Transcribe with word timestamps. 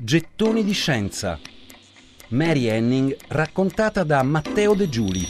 Gettoni 0.00 0.62
di 0.62 0.74
scienza. 0.74 1.40
Mary 2.28 2.66
Henning 2.66 3.16
raccontata 3.30 4.04
da 4.04 4.22
Matteo 4.22 4.74
De 4.74 4.88
Giuli. 4.88 5.22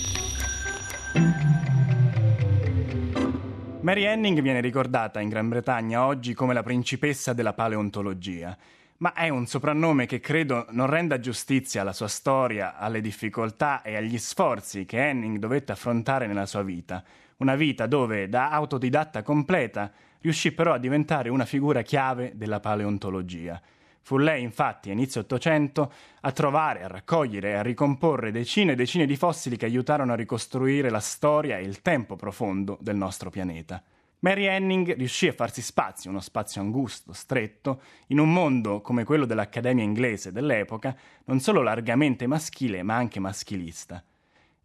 Mary 3.80 4.02
Henning 4.02 4.42
viene 4.42 4.60
ricordata 4.60 5.20
in 5.20 5.30
Gran 5.30 5.48
Bretagna 5.48 6.04
oggi 6.04 6.34
come 6.34 6.52
la 6.52 6.62
principessa 6.62 7.32
della 7.32 7.54
paleontologia, 7.54 8.54
ma 8.98 9.14
è 9.14 9.30
un 9.30 9.46
soprannome 9.46 10.04
che 10.04 10.20
credo 10.20 10.66
non 10.72 10.86
renda 10.86 11.18
giustizia 11.18 11.80
alla 11.80 11.94
sua 11.94 12.08
storia, 12.08 12.76
alle 12.76 13.00
difficoltà 13.00 13.80
e 13.80 13.96
agli 13.96 14.18
sforzi 14.18 14.84
che 14.84 14.98
Henning 14.98 15.38
dovette 15.38 15.72
affrontare 15.72 16.26
nella 16.26 16.44
sua 16.44 16.62
vita. 16.62 17.02
Una 17.38 17.54
vita 17.54 17.86
dove, 17.86 18.28
da 18.28 18.50
autodidatta 18.50 19.22
completa, 19.22 19.90
riuscì 20.20 20.52
però 20.52 20.74
a 20.74 20.78
diventare 20.78 21.30
una 21.30 21.46
figura 21.46 21.80
chiave 21.80 22.32
della 22.34 22.60
paleontologia. 22.60 23.58
Fu 24.02 24.16
lei, 24.16 24.42
infatti, 24.42 24.90
a 24.90 24.92
inizio 24.92 25.20
Ottocento, 25.20 25.92
a 26.20 26.32
trovare, 26.32 26.82
a 26.82 26.88
raccogliere 26.88 27.50
e 27.50 27.54
a 27.54 27.62
ricomporre 27.62 28.30
decine 28.30 28.72
e 28.72 28.76
decine 28.76 29.06
di 29.06 29.16
fossili 29.16 29.56
che 29.56 29.66
aiutarono 29.66 30.12
a 30.12 30.16
ricostruire 30.16 30.90
la 30.90 31.00
storia 31.00 31.58
e 31.58 31.62
il 31.62 31.82
tempo 31.82 32.16
profondo 32.16 32.78
del 32.80 32.96
nostro 32.96 33.30
pianeta. 33.30 33.82
Mary 34.20 34.46
Henning 34.46 34.96
riuscì 34.96 35.28
a 35.28 35.32
farsi 35.32 35.62
spazio, 35.62 36.10
uno 36.10 36.20
spazio 36.20 36.60
angusto, 36.60 37.12
stretto, 37.12 37.82
in 38.08 38.18
un 38.18 38.32
mondo 38.32 38.80
come 38.80 39.04
quello 39.04 39.26
dell'Accademia 39.26 39.84
inglese 39.84 40.32
dell'epoca, 40.32 40.96
non 41.26 41.38
solo 41.38 41.62
largamente 41.62 42.26
maschile, 42.26 42.82
ma 42.82 42.96
anche 42.96 43.20
maschilista. 43.20 44.02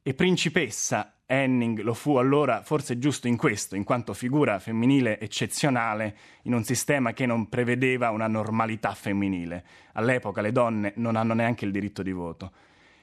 E 0.06 0.14
principessa 0.14 1.14
Henning 1.26 1.80
lo 1.80 1.94
fu 1.94 2.18
allora 2.18 2.62
forse 2.62 3.00
giusto 3.00 3.30
in 3.30 3.38
questo, 3.38 3.78
in 3.78 3.86
quanto 3.86 4.14
figura 4.14 4.60
femminile 4.60 5.18
eccezionale 5.18 6.18
in 6.42 6.54
un 6.54 6.66
sistema 6.66 7.14
che 7.14 7.26
non 7.26 7.48
prevedeva 7.48 8.10
una 8.10 8.28
normalità 8.28 8.94
femminile. 8.95 9.64
All'epoca 9.94 10.42
le 10.42 10.52
donne 10.52 10.92
non 10.98 11.16
hanno 11.16 11.34
neanche 11.34 11.64
il 11.64 11.72
diritto 11.72 12.04
di 12.04 12.12
voto. 12.12 12.52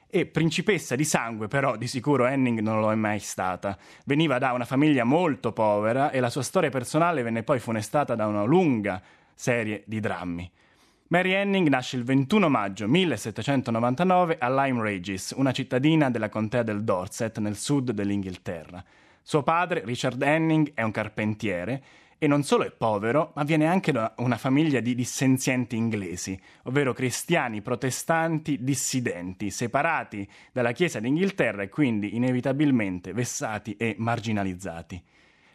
E 0.09 0.27
principessa 0.27 0.95
di 0.95 1.05
sangue, 1.05 1.48
però, 1.48 1.77
di 1.77 1.87
sicuro 1.87 2.27
Henning 2.27 2.59
non 2.59 2.81
lo 2.81 2.92
è 2.92 2.97
mai 2.97 3.19
stata. 3.19 3.79
Veniva 4.05 4.37
da 4.37 4.53
una 4.53 4.67
famiglia 4.67 5.05
molto 5.05 5.55
povera 5.55 6.11
e 6.11 6.20
la 6.20 6.29
sua 6.29 6.42
storia 6.42 6.69
personale 6.69 7.23
venne 7.23 7.45
poi 7.45 7.61
funestata 7.61 8.14
da 8.14 8.27
una 8.27 8.45
lunga 8.45 9.01
serie 9.33 9.85
di 9.87 10.01
drammi. 10.01 10.51
Mary 11.12 11.33
Henning 11.33 11.66
nasce 11.66 11.97
il 11.97 12.05
21 12.05 12.48
maggio 12.48 12.86
1799 12.86 14.36
a 14.39 14.48
Lyme 14.48 14.80
Regis, 14.80 15.34
una 15.36 15.50
cittadina 15.50 16.08
della 16.08 16.28
contea 16.28 16.62
del 16.62 16.84
Dorset 16.84 17.36
nel 17.41 17.56
sud 17.56 17.91
dell'Inghilterra. 17.91 18.80
Suo 19.20 19.42
padre, 19.42 19.83
Richard 19.84 20.22
Henning, 20.22 20.70
è 20.72 20.83
un 20.83 20.92
carpentiere 20.92 21.83
e 22.17 22.28
non 22.28 22.44
solo 22.44 22.62
è 22.62 22.70
povero, 22.70 23.33
ma 23.34 23.42
viene 23.42 23.67
anche 23.67 23.91
da 23.91 24.14
una 24.19 24.36
famiglia 24.36 24.78
di 24.78 24.94
dissenzienti 24.94 25.75
inglesi, 25.75 26.41
ovvero 26.62 26.92
cristiani 26.92 27.61
protestanti 27.61 28.62
dissidenti, 28.62 29.50
separati 29.50 30.30
dalla 30.52 30.70
Chiesa 30.70 31.00
d'Inghilterra 31.00 31.62
e 31.62 31.69
quindi 31.69 32.14
inevitabilmente 32.14 33.12
vessati 33.12 33.74
e 33.77 33.97
marginalizzati. 33.98 35.02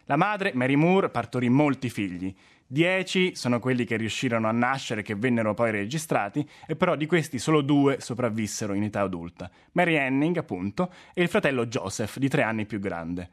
La 0.06 0.18
madre, 0.18 0.52
Mary 0.54 0.76
Moore, 0.76 1.10
partorì 1.10 1.50
molti 1.50 1.90
figli. 1.90 2.34
Dieci 2.68 3.36
sono 3.36 3.60
quelli 3.60 3.86
che 3.86 3.98
riuscirono 3.98 4.48
a 4.48 4.52
nascere, 4.52 5.02
che 5.02 5.16
vennero 5.16 5.56
poi 5.56 5.72
registrati, 5.72 6.48
e 6.68 6.76
però 6.76 6.96
di 6.96 7.08
questi 7.08 7.40
solo 7.40 7.62
due 7.62 8.00
sopravvissero 8.00 8.74
in 8.74 8.84
età 8.84 9.02
adulta. 9.02 9.50
Mary 9.72 9.96
Henning, 9.96 10.38
appunto, 10.38 10.92
e 11.14 11.24
il 11.24 11.28
fratello 11.28 11.66
Joseph, 11.66 12.18
di 12.18 12.30
tre 12.30 12.44
anni 12.44 12.68
più 12.68 12.80
grande. 12.80 13.30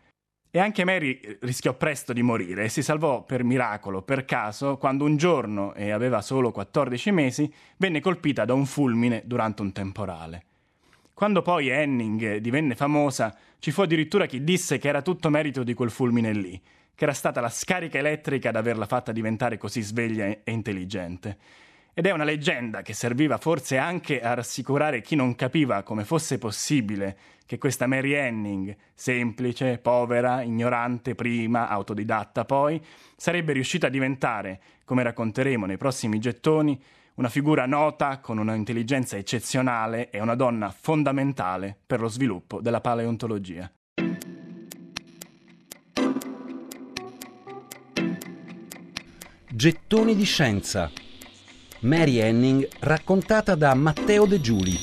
E 0.50 0.58
anche 0.58 0.84
Mary 0.84 1.20
eh, 1.20 1.38
rischiò 1.42 1.74
presto 1.74 2.12
di 2.12 2.22
morire 2.22 2.64
e 2.64 2.68
si 2.70 2.82
salvò 2.82 3.22
per 3.22 3.44
miracolo, 3.44 4.02
per 4.02 4.24
caso, 4.24 4.78
quando 4.78 5.04
un 5.04 5.16
giorno, 5.16 5.74
e 5.74 5.90
aveva 5.90 6.22
solo 6.22 6.52
14 6.52 7.10
mesi, 7.10 7.52
venne 7.76 8.00
colpita 8.00 8.46
da 8.46 8.54
un 8.54 8.64
fulmine 8.64 9.22
durante 9.26 9.60
un 9.60 9.72
temporale. 9.72 10.44
Quando 11.22 11.42
poi 11.42 11.68
Henning 11.68 12.38
divenne 12.38 12.74
famosa, 12.74 13.32
ci 13.60 13.70
fu 13.70 13.82
addirittura 13.82 14.26
chi 14.26 14.42
disse 14.42 14.78
che 14.78 14.88
era 14.88 15.02
tutto 15.02 15.30
merito 15.30 15.62
di 15.62 15.72
quel 15.72 15.92
fulmine 15.92 16.32
lì, 16.32 16.60
che 16.96 17.04
era 17.04 17.12
stata 17.12 17.40
la 17.40 17.48
scarica 17.48 17.96
elettrica 17.96 18.48
ad 18.48 18.56
averla 18.56 18.86
fatta 18.86 19.12
diventare 19.12 19.56
così 19.56 19.82
sveglia 19.82 20.24
e 20.24 20.42
intelligente. 20.46 21.38
Ed 21.94 22.06
è 22.06 22.10
una 22.10 22.24
leggenda 22.24 22.82
che 22.82 22.92
serviva 22.92 23.38
forse 23.38 23.78
anche 23.78 24.20
a 24.20 24.34
rassicurare 24.34 25.00
chi 25.00 25.14
non 25.14 25.36
capiva 25.36 25.84
come 25.84 26.04
fosse 26.04 26.38
possibile 26.38 27.16
che 27.46 27.56
questa 27.56 27.86
Mary 27.86 28.14
Henning, 28.14 28.74
semplice, 28.92 29.78
povera, 29.78 30.42
ignorante 30.42 31.14
prima, 31.14 31.68
autodidatta 31.68 32.44
poi, 32.44 32.84
sarebbe 33.14 33.52
riuscita 33.52 33.86
a 33.86 33.90
diventare, 33.90 34.60
come 34.84 35.04
racconteremo 35.04 35.66
nei 35.66 35.76
prossimi 35.76 36.18
gettoni, 36.18 36.82
una 37.14 37.28
figura 37.28 37.66
nota 37.66 38.18
con 38.20 38.38
un'intelligenza 38.38 39.16
eccezionale 39.16 40.10
e 40.10 40.20
una 40.20 40.34
donna 40.34 40.70
fondamentale 40.70 41.76
per 41.86 42.00
lo 42.00 42.08
sviluppo 42.08 42.60
della 42.60 42.80
paleontologia. 42.80 43.70
Gettoni 49.54 50.16
di 50.16 50.24
scienza. 50.24 50.90
Mary 51.80 52.16
Henning 52.16 52.68
raccontata 52.80 53.54
da 53.54 53.74
Matteo 53.74 54.24
De 54.24 54.40
Giuli. 54.40 54.76